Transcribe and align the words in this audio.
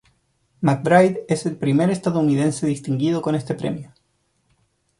McBride 0.61 1.25
es 1.29 1.45
el 1.45 1.57
primer 1.57 1.91
estadounidense 1.91 2.65
distinguido 2.65 3.21
con 3.21 3.35
este 3.35 3.53
premio. 3.53 3.93